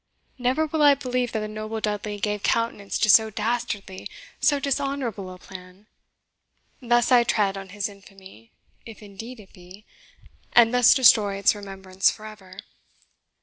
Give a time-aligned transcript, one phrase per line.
[0.39, 4.07] Never will I believe that the noble Dudley gave countenance to so dastardly,
[4.39, 5.85] so dishonourable a plan.
[6.81, 8.49] Thus I tread on his infamy,
[8.83, 9.85] if indeed it be,
[10.53, 12.57] and thus destroy its remembrance for ever!"